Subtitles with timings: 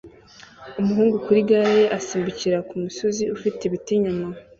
[0.81, 4.27] Umuhungu kuri gare ye asimbukira kumusozi ufite ibiti inyuma